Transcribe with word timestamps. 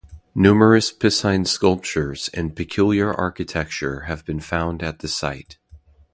Numerous 0.33 0.91
piscine 0.91 1.45
sculptures 1.45 2.27
and 2.33 2.55
peculiar 2.55 3.13
architecture 3.13 4.05
have 4.09 4.25
been 4.25 4.39
found 4.39 4.81
at 4.81 4.97
the 4.97 5.07
site. 5.07 5.59